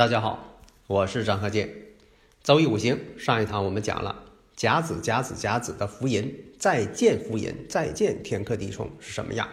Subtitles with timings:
[0.00, 1.68] 大家好，我是张鹤剑。
[2.42, 4.24] 周易五行上一堂我们讲了
[4.56, 9.46] 甲子、甲子、甲子的福银，再见福银，再见天克地冲是什么样？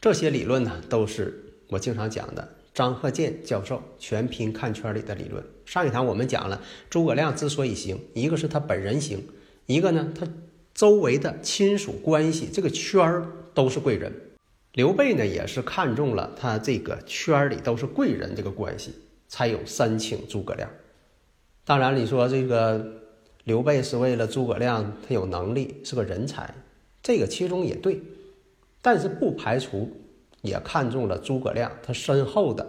[0.00, 5.44] 这些理论呢，都是我经常讲的张鹤剑教授全拼看圈里的理论。
[5.66, 9.22] 上一堂我们讲了诸葛亮之所以行，一个是他本人行，
[9.66, 10.26] 一个呢他
[10.72, 14.10] 周围的亲属关系这个圈儿都是贵人。
[14.72, 18.94] 刘备呢也是看中了他这个圈儿里都是贵人这个关系。
[19.28, 20.70] 才有三请诸葛亮。
[21.64, 22.84] 当然，你说这个
[23.44, 26.54] 刘备是为了诸葛亮，他有能力，是个人才，
[27.02, 28.00] 这个其中也对。
[28.82, 29.90] 但是不排除
[30.42, 32.66] 也看中了诸葛亮他身后的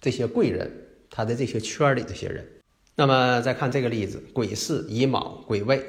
[0.00, 0.70] 这些贵人，
[1.10, 2.46] 他的这些圈里这些人。
[2.94, 5.84] 那么再看这个例子：癸巳、乙卯、癸未。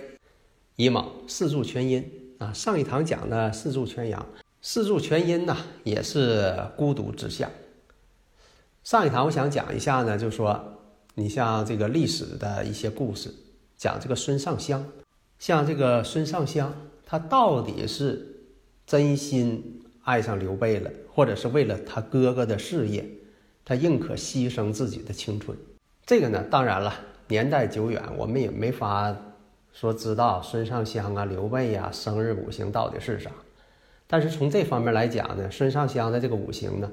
[0.78, 2.04] 乙卯四柱全阴
[2.40, 4.28] 啊，上一堂讲的四柱全阳，
[4.62, 7.50] 四柱全阴呢也是孤独之相。
[8.86, 10.64] 上一堂我想讲一下呢，就是说
[11.16, 13.34] 你像这个历史的一些故事，
[13.76, 14.86] 讲这个孙尚香，
[15.40, 16.72] 像这个孙尚香，
[17.04, 18.44] 他到底是
[18.86, 23.04] 真心爱上刘备了，或者是为了他哥哥的事业，
[23.66, 25.58] 他宁可牺牲自己的青春。
[26.06, 26.94] 这个呢，当然了，
[27.28, 29.18] 年代久远，我们也没法
[29.74, 33.32] 说知道孙尚香啊、刘备呀生日五行到底是啥。
[34.06, 36.92] 但是从这方面来讲呢，孙尚香的这个五行呢。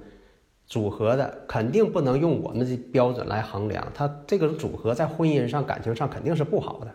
[0.66, 6.94] 组合的肯定不能用我们的标准来衡量，他这个组合在婚姻上、感情上肯定是不好的。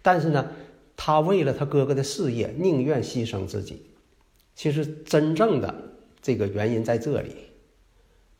[0.00, 0.50] 但是呢，
[0.96, 3.82] 他为了他哥哥的事业，宁愿牺牲自己。
[4.54, 5.74] 其实真正的
[6.22, 7.34] 这个原因在这里，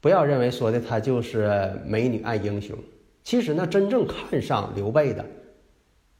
[0.00, 2.76] 不要认为说的他就是美女爱英雄。
[3.22, 5.24] 其实呢，真正看上刘备的，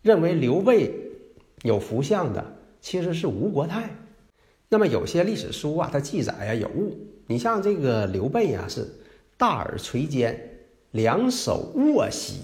[0.03, 0.93] 认为刘备
[1.63, 2.45] 有福相的，
[2.81, 3.91] 其实是吴国太。
[4.69, 6.99] 那么有些历史书啊，它记载啊有误。
[7.29, 8.89] 你像这个刘备呀，是
[9.37, 10.59] 大耳垂肩，
[10.93, 12.41] 两手握膝，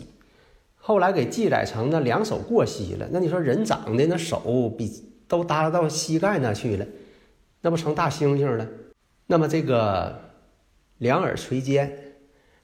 [0.76, 3.08] 后来给记载成那两手过膝了。
[3.10, 6.86] 那你说人长得那手比都耷拉到膝盖那去了，
[7.62, 8.68] 那不成大猩猩了？
[9.26, 10.20] 那么这个
[10.98, 11.90] 两耳垂肩，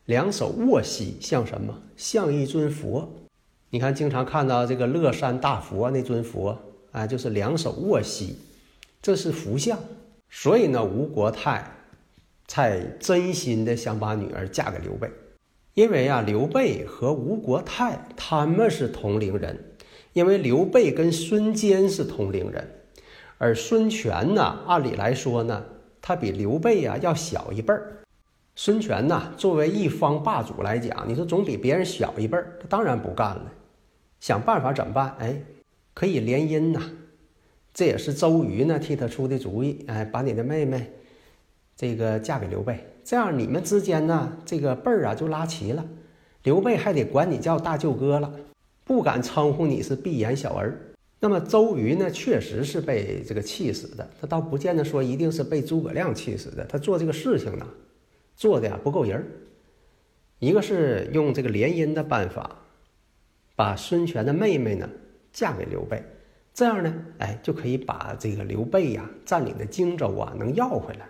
[0.05, 1.83] 两手握膝，像什么？
[1.97, 3.11] 像一尊佛。
[3.71, 6.59] 你看，经常看到这个乐山大佛那尊佛
[6.93, 8.37] 啊，就是两手握膝，
[9.01, 9.79] 这是福相。
[10.29, 11.79] 所以呢，吴国太。
[12.51, 15.09] 才真心的想把女儿嫁给刘备，
[15.75, 19.57] 因为啊，刘备和吴国太他们是同龄人，
[20.15, 22.69] 因为刘备跟孙坚是同龄人，
[23.39, 25.65] 而孙权呢，按理来说呢，
[26.03, 28.03] 他比刘备啊要小一辈儿。
[28.57, 33.53] 孙权呢，作为一方霸主来讲，你说总比别人小一辈儿，他当然不干了，
[34.19, 35.15] 想办法怎么办？
[35.21, 35.41] 哎，
[35.95, 36.83] 可以联姻呐，
[37.73, 39.85] 这也是周瑜呢替他出的主意。
[39.87, 40.91] 哎，把你的妹妹。
[41.81, 45.83] 这个嫁给刘备，这样你们之间呢，这个辈儿啊就拉齐了。
[46.43, 48.31] 刘备还得管你叫大舅哥了，
[48.85, 50.79] 不敢称呼你是闭眼小儿。
[51.21, 54.07] 那么周瑜呢，确实是被这个气死的。
[54.21, 56.63] 他倒不见得说一定是被诸葛亮气死的。
[56.67, 57.67] 他做这个事情呢，
[58.37, 59.25] 做的呀不够人儿。
[60.39, 62.59] 一个是用这个联姻的办法，
[63.57, 64.87] 把孙权的妹妹呢
[65.33, 66.05] 嫁给刘备，
[66.53, 71.09] 这样呢，哎，就可以把这个刘备呀占领的荆州啊能要回来。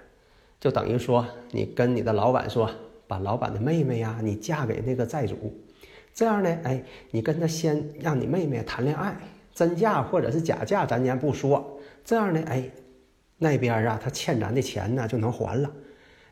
[0.60, 2.70] 就等于说，你跟你的老板说，
[3.06, 5.34] 把老板的妹妹呀，你嫁给那个债主，
[6.12, 9.16] 这样呢，哎，你跟他先让你妹妹谈恋爱，
[9.54, 12.70] 真嫁或者是假嫁，咱先不说，这样呢，哎，
[13.38, 15.72] 那边啊，他欠咱的钱呢就能还了。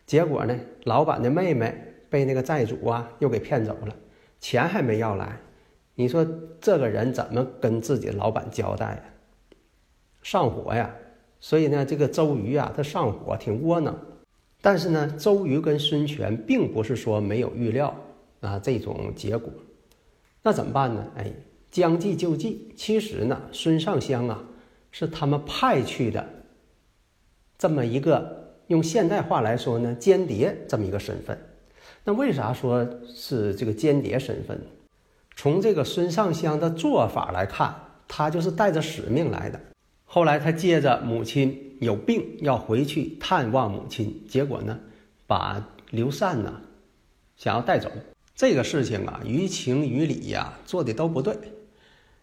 [0.04, 0.54] 结果呢，
[0.84, 1.74] 老板的妹妹
[2.10, 3.96] 被那个债主啊又给骗走了，
[4.38, 5.38] 钱还没要来，
[5.94, 6.26] 你说
[6.60, 9.02] 这个人怎么跟自己老板交代呀？
[10.20, 10.94] 上火呀！
[11.40, 13.96] 所以呢，这个周瑜啊，他上火挺窝囊。
[14.60, 17.94] 但是呢，周瑜跟孙权并不是说没有预料
[18.40, 19.52] 啊这种结果，
[20.42, 21.06] 那怎么办呢？
[21.16, 21.32] 哎，
[21.70, 22.72] 将计就计。
[22.76, 24.42] 其实呢，孙尚香啊
[24.90, 26.28] 是他们派去的
[27.56, 31.38] 这么一个用现代话来说呢，间谍这么一个身份。
[32.04, 34.60] 那为啥说是这个间谍身份？
[35.36, 37.72] 从这个孙尚香的做法来看，
[38.08, 39.60] 他就是带着使命来的。
[40.10, 44.80] 后来他借着母亲有病要回去探望母亲，结果呢，
[45.26, 46.62] 把刘禅呢
[47.36, 47.92] 想要带走。
[48.34, 51.36] 这个事情啊，于情于理呀，做的都不对，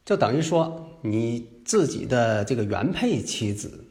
[0.03, 3.85] 就等于说你自己的这个原配妻子、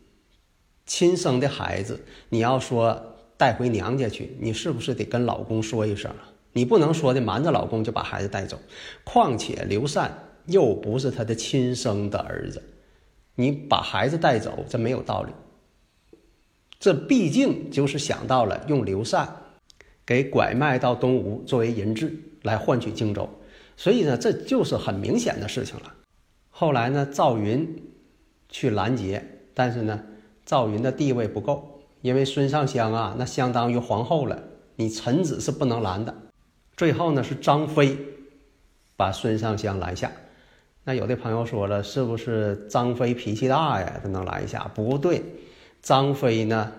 [0.87, 2.01] 亲生的孩子，
[2.31, 3.01] 你要说
[3.37, 6.11] 带回娘家去，你是不是得跟老公说一声？
[6.53, 8.59] 你不能说的瞒着老公就把孩子带走。
[9.05, 10.13] 况且刘禅
[10.47, 12.61] 又不是他的亲生的儿子，
[13.35, 15.33] 你把孩子带走，这没有道理。
[16.79, 19.37] 这毕竟就是想到了用刘禅。
[20.07, 23.27] 给拐卖到东吴作为人质来换取荆州，
[23.75, 25.95] 所以呢，这就是很明显的事情了。
[26.51, 27.83] 后来呢，赵云
[28.51, 30.05] 去拦截，但是呢，
[30.45, 34.43] 赵云的地位不够，因为孙尚香啊，那相当于皇后了，
[34.77, 36.15] 你臣子是不能拦的。
[36.77, 37.97] 最后呢，是张飞
[38.99, 40.13] 把孙尚香拦下。
[40.85, 44.01] 那有的朋友说了，是不是张飞脾气大呀？
[44.03, 44.71] 他能拦下？
[44.75, 45.23] 不对，
[45.81, 46.73] 张飞呢，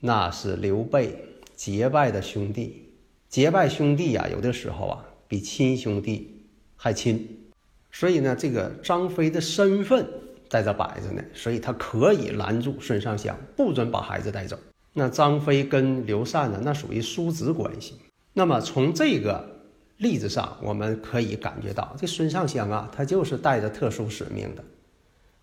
[0.00, 1.26] 那是刘备。
[1.54, 2.90] 结拜的兄弟，
[3.28, 7.50] 结拜兄弟呀，有的时候啊，比亲兄弟还亲。
[7.92, 10.08] 所以呢，这个张飞的身份
[10.48, 14.58] 在这摆着呢，所以他可以拦住孙尚香，不准把孩子带走。
[14.94, 17.94] 那张飞跟刘禅呢，那属于叔侄关系。
[18.32, 19.59] 那么从这个
[20.00, 24.64] 例子上，我们可以感觉到，这孙尚香啊，他就是带着特殊使命的。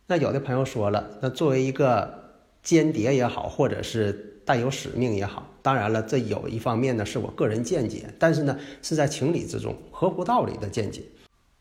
[0.05, 2.13] 那有的朋友说了，那作为一个
[2.61, 4.33] 间谍也好，或者是。
[4.47, 11.01] 带有使命也好，当然了，这有一方面呢是我个人见解，但是呢是在情理之中、合乎道理的见解。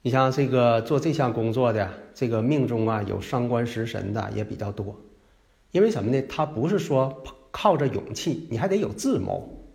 [0.02, 4.96] 你像这个做这项工作的，这个命中啊有伤官食神的也比较多，
[5.72, 6.22] 因为什么呢？
[6.28, 9.66] 他不是说靠着勇气，你还得有智谋，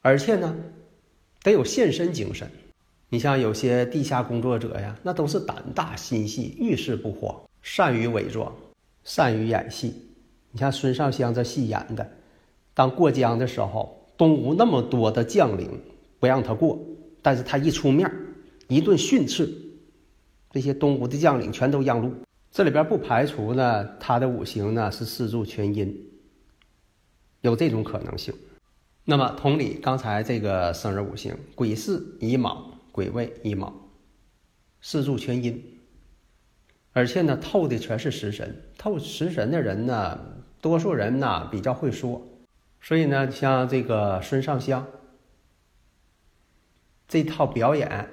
[0.00, 0.56] 而且呢
[1.46, 2.50] 得有献身精神。
[3.08, 8.52] 你像有些地下工作者呀，那都是胆大心细、遇事不慌，善于伪装，
[9.04, 9.94] 善于演戏。
[10.50, 12.10] 你像孙尚香这戏演的，
[12.74, 15.70] 当过江的时候，东吴那么多的将领
[16.18, 16.76] 不让他过，
[17.22, 18.10] 但是他一出面，
[18.66, 19.48] 一顿训斥，
[20.50, 22.12] 这些东吴的将领全都让路。
[22.50, 25.96] 这里边不排除呢，他的五行呢是四柱全阴，
[27.42, 28.34] 有这种可能性。
[29.08, 33.72] 那么同理，刚才这个生日五行，癸巳、乙卯、癸未、乙卯，
[34.80, 35.78] 四柱全阴，
[36.92, 40.18] 而且呢透的全是食神，透食神的人呢。
[40.60, 42.20] 多数人呢比较会说，
[42.80, 44.84] 所以呢，像这个孙尚香
[47.06, 48.08] 这套表演，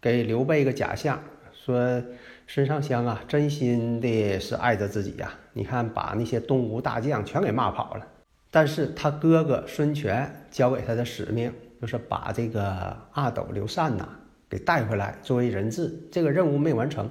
[0.00, 1.20] 给刘备一个假象，
[1.52, 2.00] 说
[2.46, 5.34] 孙尚香啊，真心的是爱着自己呀。
[5.52, 8.06] 你看，把那些东吴大将全给骂跑了，
[8.52, 14.08] 但是他哥哥孙权交给他的使命，就是把这个阿斗刘禅呐
[14.48, 17.10] 给带回来作为人质，这个任务没完成，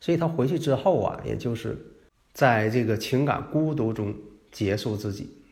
[0.00, 1.76] 所以他回去之后啊，也就是。
[2.32, 4.14] 在这个情感孤独中
[4.52, 5.42] 结束自己，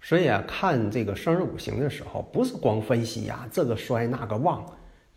[0.00, 4.64] 所以啊，看这个生日五行的时候，不是光分析呀，这个衰那个旺，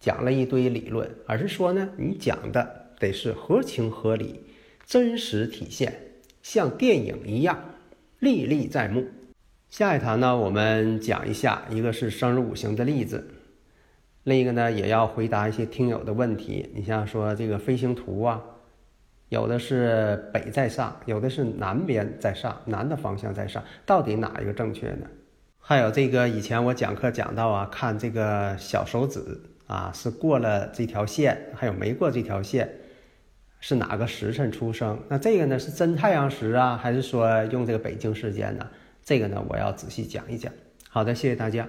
[0.02, 4.44] 讲了一堆理论，而是说呢，你讲的得是合情合理、
[4.86, 5.98] 真实体现，
[6.42, 7.58] 像电影一样
[8.20, 9.06] 历历在目。
[9.74, 13.28] 下一堂呢，我们讲一下，一个是生日五行的例子，
[14.24, 16.70] 另一个呢，也要回答一些听友的问题。
[16.76, 18.40] 你像说这个飞行图啊。
[19.30, 25.08] 有的是北在上，有的是南边在上，南的方向在上，到底哪一个正确呢？
[25.58, 29.20] 还有这个以前我讲课讲到啊，看这个小手指
[29.66, 32.72] 啊，是过了这条线，还有没过这条线，
[33.60, 35.00] 是哪个时辰出生？
[35.10, 38.68] 那这个呢是真太阳时啊，还是说用这个北京时间呢？
[39.04, 40.52] 这个呢我要仔细讲一讲。
[40.90, 41.68] 好的，谢谢大家。